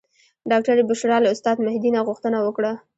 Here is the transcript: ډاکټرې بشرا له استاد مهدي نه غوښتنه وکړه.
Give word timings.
ډاکټرې 0.51 0.83
بشرا 0.89 1.17
له 1.21 1.29
استاد 1.33 1.57
مهدي 1.65 1.89
نه 1.95 1.99
غوښتنه 2.07 2.37
وکړه. 2.41 2.71